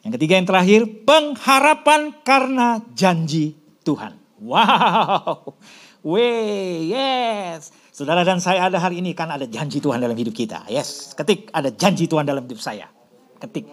[0.00, 3.52] Yang ketiga yang terakhir, pengharapan karena janji
[3.84, 4.16] Tuhan.
[4.38, 5.58] Wow,
[6.08, 7.68] weh, yes.
[7.92, 10.64] Saudara dan saya ada hari ini kan ada janji Tuhan dalam hidup kita.
[10.72, 12.88] Yes, ketik ada janji Tuhan dalam hidup saya.
[13.36, 13.68] Ketik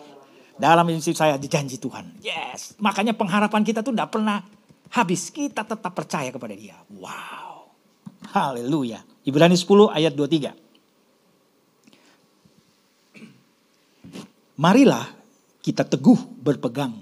[0.60, 2.20] dalam hidup saya ada janji Tuhan.
[2.20, 4.44] Yes, makanya pengharapan kita tuh tidak pernah
[4.92, 5.32] habis.
[5.32, 6.76] Kita tetap percaya kepada dia.
[6.92, 7.72] Wow.
[8.36, 9.00] Haleluya.
[9.24, 10.52] Ibrani 10 ayat 23.
[14.56, 15.08] Marilah
[15.62, 17.00] kita teguh berpegang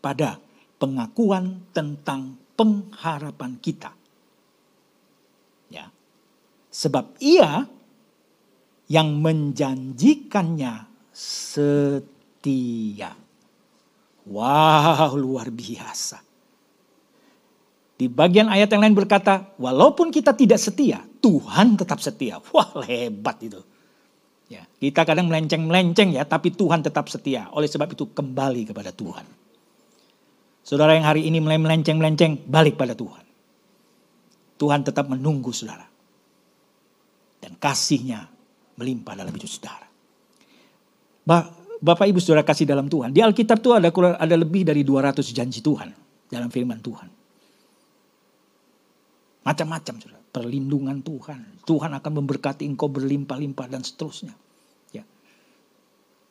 [0.00, 0.40] pada
[0.80, 4.03] pengakuan tentang pengharapan kita.
[6.74, 7.70] Sebab ia
[8.90, 13.14] yang menjanjikannya setia.
[14.26, 16.18] Wow, luar biasa.
[17.94, 22.42] Di bagian ayat yang lain berkata, walaupun kita tidak setia, Tuhan tetap setia.
[22.50, 23.62] Wah, hebat itu.
[24.50, 27.46] Ya, kita kadang melenceng-melenceng ya, tapi Tuhan tetap setia.
[27.54, 29.22] Oleh sebab itu kembali kepada Tuhan.
[30.66, 33.22] Saudara yang hari ini mulai melenceng-melenceng, balik pada Tuhan.
[34.58, 35.93] Tuhan tetap menunggu saudara.
[37.44, 38.24] Dan kasihnya
[38.80, 39.84] melimpah dalam hidup saudara.
[41.84, 43.12] Bapak Ibu Saudara kasih dalam Tuhan.
[43.12, 45.92] Di Alkitab itu ada ada lebih dari 200 janji Tuhan
[46.32, 47.08] dalam firman Tuhan.
[49.44, 50.22] Macam-macam Saudara.
[50.34, 51.62] Perlindungan Tuhan.
[51.68, 54.32] Tuhan akan memberkati engkau berlimpah-limpah dan seterusnya.
[54.90, 55.04] Ya.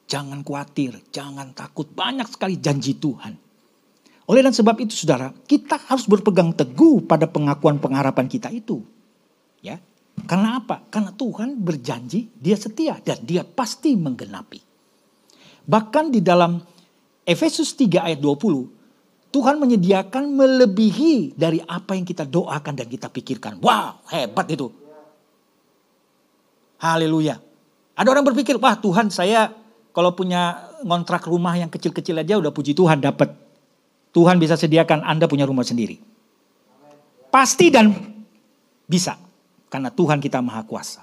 [0.10, 1.88] Jangan khawatir, jangan takut.
[1.94, 3.38] Banyak sekali janji Tuhan.
[4.26, 8.82] Oleh dan sebab itu saudara, kita harus berpegang teguh pada pengakuan pengharapan kita itu.
[9.62, 9.78] Ya.
[10.14, 10.86] Karena apa?
[10.88, 14.62] Karena Tuhan berjanji, dia setia dan dia pasti menggenapi.
[15.66, 16.62] Bahkan di dalam
[17.24, 23.58] Efesus 3 ayat 20, Tuhan menyediakan melebihi dari apa yang kita doakan dan kita pikirkan.
[23.58, 24.70] Wow, hebat itu.
[26.78, 27.42] Haleluya.
[27.98, 29.50] Ada orang berpikir, wah Tuhan saya
[29.96, 33.32] kalau punya ngontrak rumah yang kecil-kecil aja udah puji Tuhan dapat.
[34.14, 35.98] Tuhan bisa sediakan Anda punya rumah sendiri.
[37.34, 37.90] Pasti dan
[38.86, 39.23] bisa.
[39.74, 41.02] Karena Tuhan kita maha kuasa.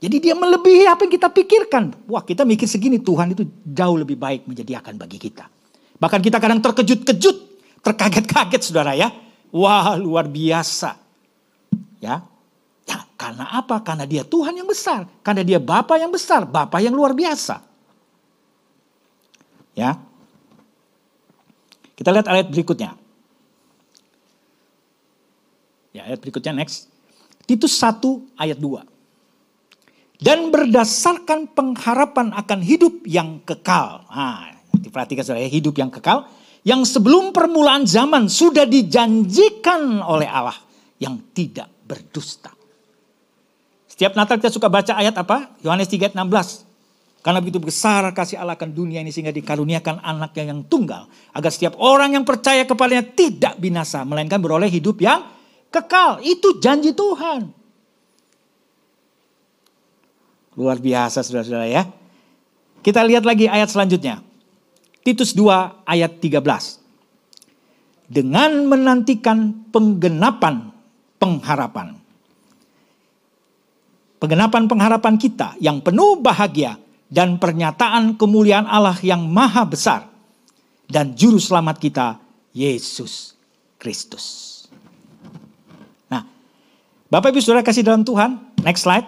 [0.00, 2.08] Jadi dia melebihi apa yang kita pikirkan.
[2.08, 5.44] Wah kita mikir segini Tuhan itu jauh lebih baik menyediakan bagi kita.
[6.00, 7.36] Bahkan kita kadang terkejut-kejut,
[7.84, 9.12] terkaget-kaget saudara ya.
[9.52, 10.96] Wah luar biasa.
[12.00, 12.24] Ya,
[12.88, 13.84] ya karena apa?
[13.84, 15.04] Karena dia Tuhan yang besar.
[15.20, 17.60] Karena dia Bapa yang besar, Bapa yang luar biasa.
[19.76, 20.00] Ya.
[22.00, 22.96] Kita lihat ayat berikutnya.
[25.92, 26.93] Ya, ayat berikutnya next.
[27.44, 28.94] Titus 1 ayat 2
[30.24, 34.08] dan berdasarkan pengharapan akan hidup yang kekal.
[34.08, 36.24] Nah, diperhatikan saudara ya, hidup yang kekal
[36.64, 40.56] yang sebelum permulaan zaman sudah dijanjikan oleh Allah
[40.96, 42.48] yang tidak berdusta.
[43.84, 45.54] Setiap Natal kita suka baca ayat apa?
[45.60, 47.22] Yohanes 3 ayat 16.
[47.24, 51.08] Karena begitu besar kasih Allah akan dunia ini sehingga dikaruniakan anaknya yang tunggal.
[51.32, 54.04] Agar setiap orang yang percaya kepadanya tidak binasa.
[54.04, 55.24] Melainkan beroleh hidup yang
[55.74, 56.22] kekal.
[56.22, 57.50] Itu janji Tuhan.
[60.54, 61.82] Luar biasa saudara-saudara ya.
[62.78, 64.22] Kita lihat lagi ayat selanjutnya.
[65.02, 66.38] Titus 2 ayat 13.
[68.06, 70.70] Dengan menantikan penggenapan
[71.18, 71.98] pengharapan.
[74.22, 76.78] Penggenapan pengharapan kita yang penuh bahagia
[77.10, 80.06] dan pernyataan kemuliaan Allah yang maha besar.
[80.84, 82.20] Dan juru selamat kita
[82.52, 83.34] Yesus
[83.80, 84.53] Kristus.
[87.12, 89.06] Bapak Ibu Saudara kasih dalam Tuhan, next slide.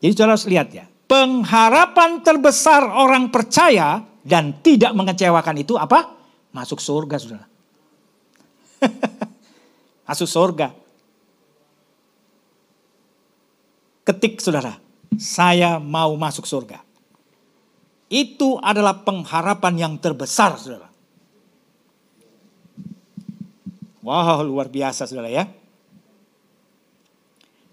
[0.00, 0.84] Jadi saudara harus lihat ya.
[1.06, 6.12] Pengharapan terbesar orang percaya dan tidak mengecewakan itu apa?
[6.52, 7.46] Masuk surga saudara.
[10.08, 10.68] Masuk surga.
[14.06, 14.78] Ketik saudara,
[15.18, 16.78] saya mau masuk surga.
[18.06, 20.86] Itu adalah pengharapan yang terbesar saudara.
[24.06, 25.50] Wow luar biasa saudara ya.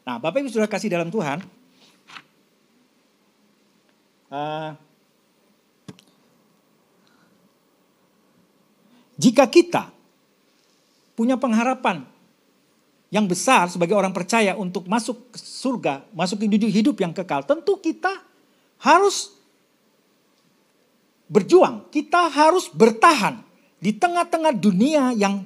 [0.03, 1.41] Nah Bapak Ibu sudah kasih dalam Tuhan,
[4.33, 4.73] Uh,
[9.13, 9.93] jika kita
[11.13, 12.01] punya pengharapan
[13.13, 17.77] yang besar sebagai orang percaya untuk masuk ke surga, masuk ke hidup yang kekal, tentu
[17.77, 18.09] kita
[18.81, 19.37] harus
[21.29, 23.37] berjuang, kita harus bertahan
[23.77, 25.45] di tengah-tengah dunia yang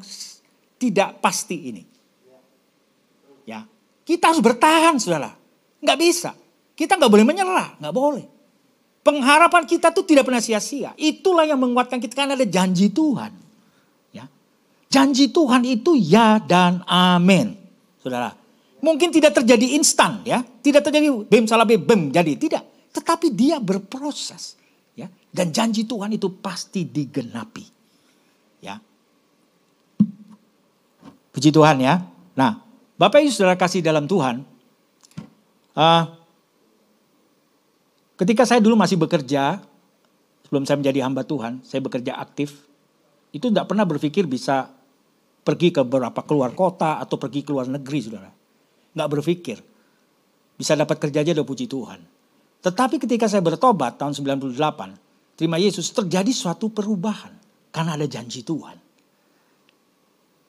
[0.79, 1.83] tidak pasti ini.
[3.43, 3.67] Ya,
[4.07, 5.35] kita harus bertahan, saudara.
[5.83, 6.31] Nggak bisa.
[6.71, 8.25] Kita nggak boleh menyerah, nggak boleh.
[9.03, 10.95] Pengharapan kita tuh tidak pernah sia-sia.
[10.95, 13.31] Itulah yang menguatkan kita karena ada janji Tuhan.
[14.15, 14.27] Ya.
[14.87, 17.55] Janji Tuhan itu ya dan amin.
[17.99, 18.35] Saudara.
[18.83, 20.43] Mungkin tidak terjadi instan ya.
[20.43, 22.35] Tidak terjadi bem salah bem, bem jadi.
[22.35, 22.93] Tidak.
[22.95, 24.59] Tetapi dia berproses.
[24.91, 25.07] Ya.
[25.31, 27.63] Dan janji Tuhan itu pasti digenapi.
[28.59, 28.75] Ya.
[31.31, 32.03] Puji Tuhan ya.
[32.35, 32.66] Nah,
[32.97, 34.41] Bapak Ibu Saudara kasih dalam Tuhan.
[35.77, 36.17] Uh,
[38.17, 39.61] Ketika saya dulu masih bekerja,
[40.49, 42.65] sebelum saya menjadi hamba Tuhan, saya bekerja aktif,
[43.29, 44.73] itu tidak pernah berpikir bisa
[45.45, 48.33] pergi ke beberapa keluar kota atau pergi ke luar negeri, saudara.
[48.97, 49.57] Nggak berpikir.
[50.57, 52.01] Bisa dapat kerja aja puji Tuhan.
[52.65, 57.37] Tetapi ketika saya bertobat tahun 98, terima Yesus, terjadi suatu perubahan.
[57.69, 58.81] Karena ada janji Tuhan.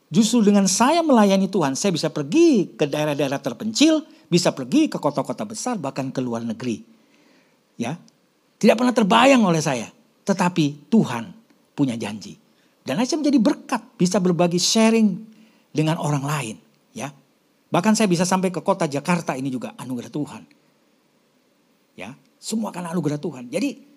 [0.09, 5.45] Justru dengan saya melayani Tuhan, saya bisa pergi ke daerah-daerah terpencil, bisa pergi ke kota-kota
[5.45, 6.81] besar, bahkan ke luar negeri.
[7.77, 8.01] Ya,
[8.57, 9.93] tidak pernah terbayang oleh saya,
[10.25, 11.29] tetapi Tuhan
[11.77, 12.41] punya janji.
[12.81, 15.13] Dan saya menjadi berkat, bisa berbagi sharing
[15.77, 16.57] dengan orang lain.
[16.97, 17.13] Ya,
[17.69, 20.43] bahkan saya bisa sampai ke kota Jakarta ini juga anugerah Tuhan.
[22.01, 23.53] Ya, semua karena anugerah Tuhan.
[23.53, 23.88] Jadi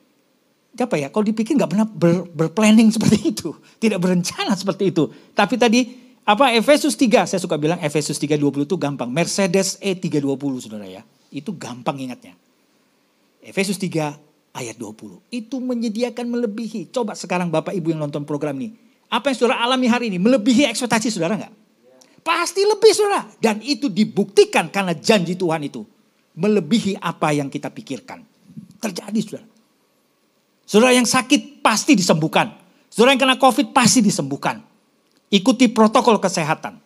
[0.80, 1.12] apa ya?
[1.12, 5.12] Kalau dipikir nggak pernah ber, berplanning seperti itu, tidak berencana seperti itu.
[5.36, 5.82] Tapi tadi
[6.24, 9.10] apa Efesus 3, saya suka bilang Efesus 3:20 itu gampang.
[9.12, 11.04] Mercedes E320 Saudara ya.
[11.34, 12.38] Itu gampang ingatnya.
[13.42, 14.16] Efesus 3
[14.56, 15.20] ayat 20.
[15.34, 16.92] Itu menyediakan melebihi.
[16.94, 18.76] Coba sekarang Bapak Ibu yang nonton program ini.
[19.12, 20.16] Apa yang saudara alami hari ini?
[20.22, 21.54] Melebihi ekspektasi saudara nggak?
[22.24, 23.28] Pasti lebih saudara.
[23.44, 25.84] Dan itu dibuktikan karena janji Tuhan itu.
[26.38, 28.24] Melebihi apa yang kita pikirkan.
[28.80, 29.51] Terjadi saudara.
[30.72, 32.56] Saudara yang sakit pasti disembuhkan.
[32.88, 34.64] Saudara yang kena covid pasti disembuhkan.
[35.28, 36.80] Ikuti protokol kesehatan.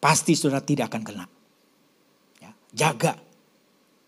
[0.00, 1.24] Pasti saudara tidak akan kena.
[2.40, 3.20] Ya, jaga.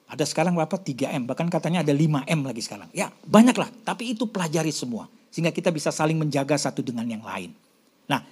[0.09, 0.73] Ada sekarang berapa?
[0.73, 1.29] 3M.
[1.29, 2.89] Bahkan katanya ada 5M lagi sekarang.
[2.97, 3.69] Ya banyaklah.
[3.85, 5.05] Tapi itu pelajari semua.
[5.29, 7.53] Sehingga kita bisa saling menjaga satu dengan yang lain.
[8.09, 8.25] Nah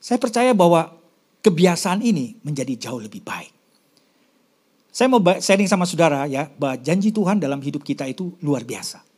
[0.00, 0.88] saya percaya bahwa
[1.44, 3.52] kebiasaan ini menjadi jauh lebih baik.
[4.88, 9.11] Saya mau sharing sama saudara ya bahwa janji Tuhan dalam hidup kita itu luar biasa.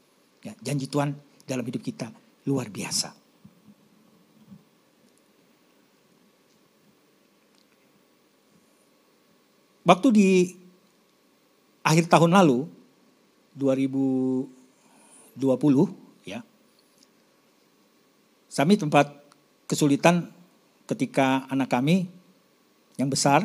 [0.45, 1.17] Ya, janji Tuhan
[1.49, 2.13] dalam hidup kita
[2.45, 3.17] luar biasa.
[9.85, 10.29] Waktu di
[11.85, 12.65] akhir tahun lalu
[13.57, 14.49] 2020
[16.25, 16.41] ya.
[18.55, 19.13] Kami tempat
[19.69, 20.33] kesulitan
[20.89, 22.09] ketika anak kami
[22.97, 23.45] yang besar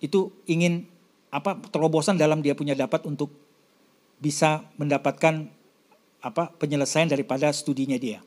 [0.00, 0.86] itu ingin
[1.28, 3.28] apa terobosan dalam dia punya dapat untuk
[4.16, 5.57] bisa mendapatkan
[6.18, 8.18] apa penyelesaian daripada studinya dia.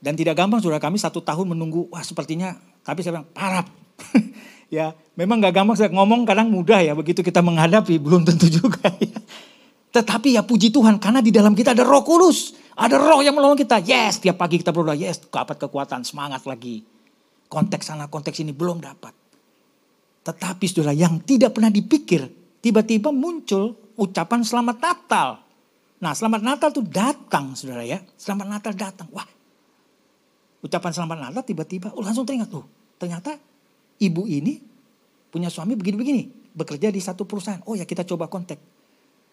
[0.00, 3.66] Dan tidak gampang sudah kami satu tahun menunggu, wah sepertinya, tapi saya bilang, parah.
[4.72, 8.80] ya memang nggak gampang saya ngomong kadang mudah ya begitu kita menghadapi belum tentu juga
[9.02, 9.18] ya.
[9.90, 12.54] Tetapi ya puji Tuhan karena di dalam kita ada roh kudus.
[12.78, 13.82] Ada roh yang menolong kita.
[13.82, 14.94] Yes tiap pagi kita berdoa.
[14.94, 16.86] Yes dapat kekuatan semangat lagi.
[17.50, 19.10] Konteks sana konteks ini belum dapat.
[20.22, 22.30] Tetapi saudara yang tidak pernah dipikir.
[22.62, 25.49] Tiba-tiba muncul ucapan selamat Natal.
[26.00, 28.00] Nah selamat Natal tuh datang saudara ya.
[28.16, 29.08] Selamat Natal datang.
[29.12, 29.28] Wah
[30.60, 32.64] ucapan selamat Natal tiba-tiba oh, langsung teringat tuh.
[33.00, 33.36] Ternyata
[34.00, 34.60] ibu ini
[35.32, 37.64] punya suami begini-begini, bekerja di satu perusahaan.
[37.64, 38.60] Oh ya kita coba kontak.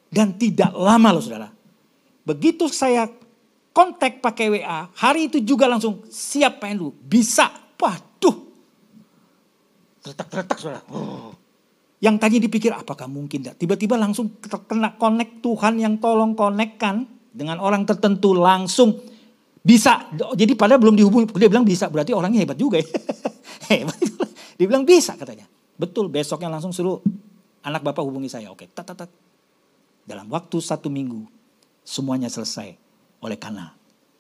[0.08, 1.52] Dan tidak lama loh saudara.
[2.24, 3.12] Begitu saya
[3.76, 6.92] kontak pakai WA, hari itu juga langsung siap pengen dulu.
[6.96, 8.36] Bisa, waduh.
[10.00, 10.82] Tertak-tertak saudara.
[10.88, 11.36] Oh.
[11.98, 13.58] Yang tadi dipikir apakah mungkin tidak.
[13.58, 19.02] Tiba-tiba langsung kena connect Tuhan yang tolong konekkan dengan orang tertentu langsung
[19.66, 20.06] bisa.
[20.14, 21.90] Jadi pada belum dihubungi, dia bilang bisa.
[21.90, 22.88] Berarti orangnya hebat juga ya.
[23.74, 23.98] hebat.
[24.62, 25.50] Dia bilang bisa katanya.
[25.78, 27.02] Betul besoknya langsung suruh
[27.66, 28.54] anak bapak hubungi saya.
[28.54, 29.12] Oke tat, tat, tat.
[30.06, 31.26] Dalam waktu satu minggu
[31.82, 32.78] semuanya selesai.
[33.26, 33.74] Oleh karena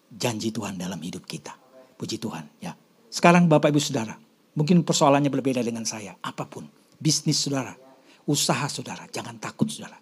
[0.09, 1.53] janji Tuhan dalam hidup kita.
[1.97, 2.73] Puji Tuhan ya.
[3.09, 4.17] Sekarang bapak ibu saudara.
[4.57, 6.17] Mungkin persoalannya berbeda dengan saya.
[6.17, 6.76] Apa pun.
[6.97, 7.77] Bisnis saudara.
[8.27, 9.05] Usaha saudara.
[9.09, 9.97] Jangan takut saudara.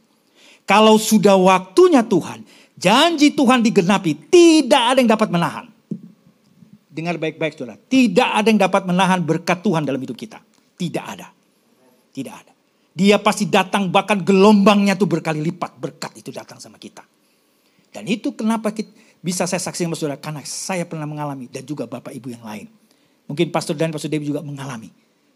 [0.66, 2.42] Kalau sudah waktunya Tuhan.
[2.76, 4.32] Janji Tuhan digenapi.
[4.32, 5.70] Tidak ada yang dapat menahan.
[6.90, 7.78] Dengar baik-baik saudara.
[7.78, 10.42] Tidak ada yang dapat menahan berkat Tuhan dalam hidup kita.
[10.76, 11.28] Tidak ada.
[12.12, 12.52] Tidak ada.
[12.96, 17.04] Dia pasti datang bahkan gelombangnya tuh berkali lipat berkat itu datang sama kita.
[17.92, 20.16] Dan itu kenapa kita, bisa saya saksi sama saudara.
[20.16, 22.68] Karena saya pernah mengalami dan juga bapak ibu yang lain.
[23.28, 24.92] Mungkin pastor dan pastor Dewi juga mengalami.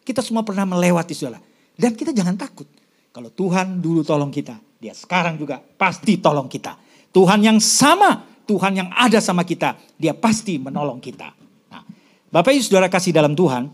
[0.08, 1.44] Kita semua pernah melewati saudara.
[1.80, 2.68] Dan kita jangan takut.
[3.16, 4.60] Kalau Tuhan dulu tolong kita.
[4.84, 6.76] Dia sekarang juga pasti tolong kita.
[7.16, 8.28] Tuhan yang sama.
[8.44, 9.80] Tuhan yang ada sama kita.
[9.96, 11.40] Dia pasti menolong kita.
[12.30, 13.74] Bapak Ibu Saudara kasih dalam Tuhan.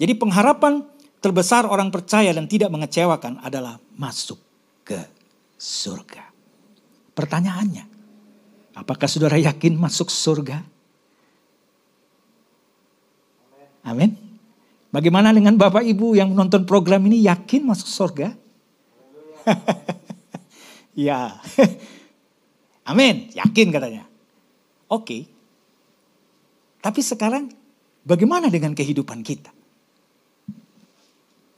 [0.00, 0.80] Jadi pengharapan
[1.20, 4.40] terbesar orang percaya dan tidak mengecewakan adalah masuk
[4.82, 4.98] ke
[5.60, 6.26] surga.
[7.12, 7.84] Pertanyaannya,
[8.74, 10.64] apakah saudara yakin masuk surga?
[13.84, 14.16] Amin.
[14.92, 18.36] Bagaimana dengan Bapak Ibu yang menonton program ini yakin masuk surga?
[21.08, 21.32] ya.
[22.92, 24.04] Amin, yakin katanya.
[24.92, 25.24] Oke.
[26.84, 27.48] Tapi sekarang
[28.04, 29.48] bagaimana dengan kehidupan kita?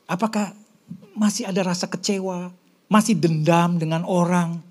[0.07, 0.55] Apakah
[1.19, 2.55] masih ada rasa kecewa,
[2.87, 4.63] masih dendam dengan orang,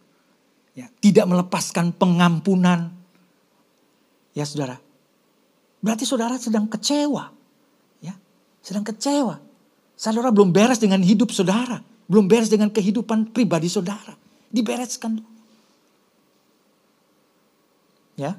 [0.71, 2.95] ya, tidak melepaskan pengampunan?
[4.31, 4.79] Ya saudara,
[5.83, 7.33] berarti saudara sedang kecewa,
[8.63, 9.43] sedang kecewa.
[9.93, 14.15] Saudara belum beres dengan hidup saudara, belum beres dengan kehidupan pribadi saudara,
[14.49, 15.21] dibereskan.
[18.17, 18.37] Ya,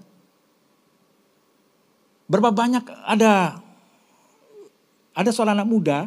[2.25, 3.61] Berapa banyak ada
[5.15, 5.99] ada seorang anak muda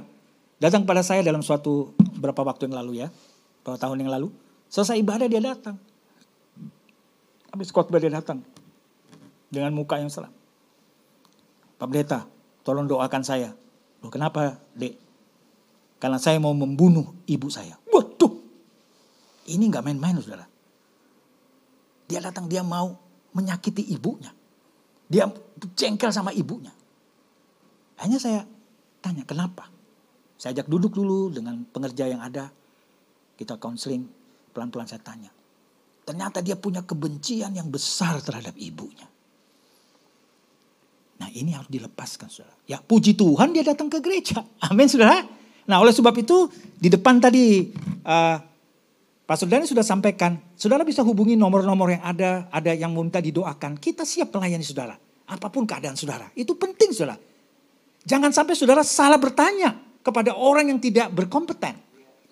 [0.57, 3.07] datang pada saya dalam suatu beberapa waktu yang lalu ya,
[3.61, 4.27] beberapa tahun yang lalu.
[4.67, 5.77] Selesai ibadah dia datang.
[7.53, 8.43] Habis khotbah dia datang
[9.47, 10.33] dengan muka yang seram.
[11.77, 12.25] Pak Pendeta,
[12.65, 13.53] tolong doakan saya.
[14.01, 14.95] Loh kenapa, Dek?
[15.97, 17.73] Karena saya mau membunuh ibu saya.
[17.89, 18.33] Waduh,
[19.49, 20.45] ini nggak main-main, saudara.
[22.05, 22.93] Dia datang, dia mau
[23.33, 24.29] menyakiti ibunya.
[25.09, 25.27] Dia
[25.73, 26.71] jengkel sama ibunya.
[27.97, 28.45] Hanya saya
[29.01, 29.73] tanya, kenapa?
[30.37, 32.53] Saya ajak duduk dulu dengan pengerja yang ada.
[33.33, 34.05] Kita konseling,
[34.53, 35.33] pelan-pelan saya tanya.
[36.05, 39.09] Ternyata dia punya kebencian yang besar terhadap ibunya.
[41.17, 42.55] Nah ini harus dilepaskan saudara.
[42.69, 44.41] Ya puji Tuhan dia datang ke gereja.
[44.61, 45.25] Amin saudara.
[45.67, 46.47] Nah oleh sebab itu
[46.77, 47.73] di depan tadi
[48.05, 48.37] uh,
[49.27, 50.39] Pastor Dani sudah sampaikan.
[50.55, 52.47] Saudara bisa hubungi nomor-nomor yang ada.
[52.47, 53.75] Ada yang minta didoakan.
[53.75, 54.95] Kita siap melayani saudara.
[55.27, 56.31] Apa pun keadaan saudara.
[56.31, 57.19] Itu penting saudara.
[58.07, 61.75] Jangan sampai saudara salah bertanya kepada orang yang tidak berkompeten.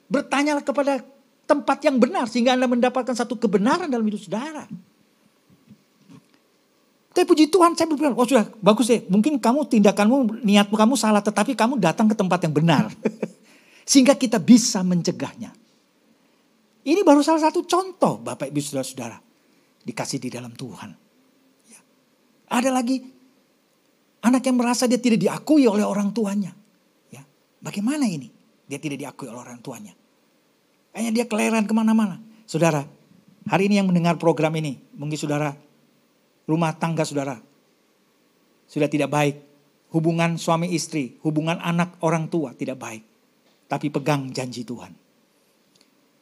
[0.08, 1.04] Bertanyalah kepada
[1.44, 4.64] tempat yang benar sehingga Anda mendapatkan satu kebenaran dalam hidup saudara.
[7.16, 9.08] Tapi puji Tuhan saya berpikir, oh sudah bagus deh.
[9.08, 11.24] Mungkin kamu tindakanmu, niatmu kamu salah.
[11.24, 12.92] Tetapi kamu datang ke tempat yang benar.
[13.90, 15.56] Sehingga kita bisa mencegahnya.
[16.84, 19.16] Ini baru salah satu contoh Bapak Ibu Saudara-saudara.
[19.88, 20.92] Dikasih di dalam Tuhan.
[21.72, 21.80] Ya.
[22.52, 23.00] Ada lagi
[24.20, 26.52] anak yang merasa dia tidak diakui oleh orang tuanya.
[27.66, 28.30] Bagaimana ini?
[28.70, 29.98] Dia tidak diakui oleh orang tuanya.
[30.94, 32.22] Hanya dia keleran ke mana-mana.
[32.46, 32.86] Saudara,
[33.50, 35.58] hari ini yang mendengar program ini, mungkin saudara,
[36.46, 37.38] rumah tangga saudara,
[38.66, 39.36] sudah tidak baik.
[39.94, 43.04] Hubungan suami istri, hubungan anak orang tua tidak baik.
[43.66, 44.92] Tapi pegang janji Tuhan.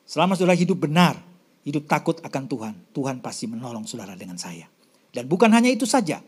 [0.05, 1.17] Selama saudara hidup benar,
[1.65, 4.69] hidup takut akan Tuhan, Tuhan pasti menolong saudara dengan saya.
[5.09, 6.21] Dan bukan hanya itu saja,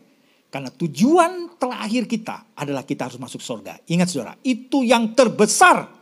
[0.50, 3.78] karena tujuan terakhir kita adalah kita harus masuk surga.
[3.86, 5.92] Ingat saudara, itu yang terbesar.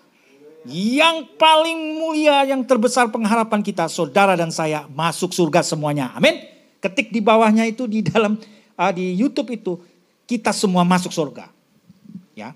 [0.64, 6.16] Yang paling mulia, yang terbesar pengharapan kita, saudara dan saya masuk surga semuanya.
[6.16, 6.53] Amin.
[6.84, 8.36] Ketik di bawahnya itu di dalam
[8.76, 9.80] uh, di YouTube itu
[10.28, 11.48] kita semua masuk surga.
[12.36, 12.52] Ya.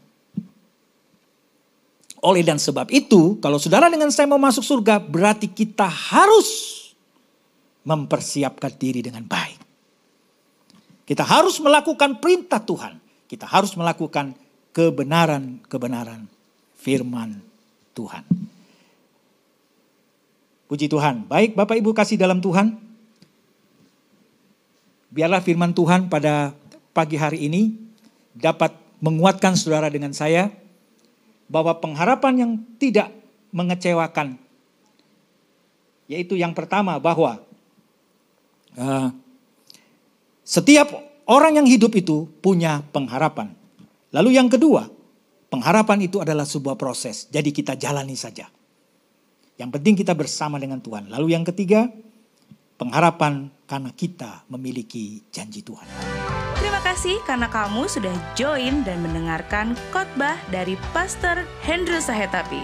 [2.20, 6.76] Oleh dan sebab itu, kalau saudara dengan saya mau masuk surga, berarti kita harus
[7.88, 9.56] mempersiapkan diri dengan baik.
[11.08, 13.00] Kita harus melakukan perintah Tuhan.
[13.24, 14.36] Kita harus melakukan
[14.76, 16.28] kebenaran-kebenaran
[16.76, 17.40] firman
[17.96, 18.28] Tuhan.
[20.68, 21.24] Puji Tuhan.
[21.24, 22.87] Baik Bapak Ibu kasih dalam Tuhan.
[25.08, 26.52] Biarlah firman Tuhan pada
[26.92, 27.76] pagi hari ini
[28.36, 30.52] dapat menguatkan saudara dengan saya
[31.48, 33.08] bahwa pengharapan yang tidak
[33.54, 34.36] mengecewakan
[36.08, 37.44] yaitu yang pertama bahwa
[38.80, 39.12] uh,
[40.42, 40.88] setiap
[41.28, 43.52] orang yang hidup itu punya pengharapan.
[44.08, 44.88] Lalu yang kedua,
[45.52, 47.28] pengharapan itu adalah sebuah proses.
[47.28, 48.48] Jadi kita jalani saja.
[49.60, 51.12] Yang penting kita bersama dengan Tuhan.
[51.12, 51.92] Lalu yang ketiga,
[52.78, 55.84] pengharapan karena kita memiliki janji Tuhan.
[56.56, 62.62] Terima kasih karena kamu sudah join dan mendengarkan khotbah dari Pastor Hendro Sahetapi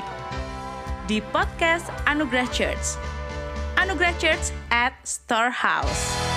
[1.04, 2.96] di podcast Anugerah Church.
[3.76, 6.33] Anugerah Church at Storehouse.